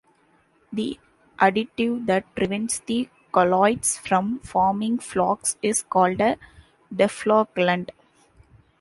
The 0.73 0.99
additive 1.37 2.07
that 2.07 2.33
prevents 2.33 2.79
the 2.79 3.07
colloids 3.31 3.99
from 3.99 4.39
forming 4.39 4.97
flocs 4.97 5.57
is 5.61 5.83
called 5.83 6.19
a 6.19 6.37
deflocculant. 6.91 7.91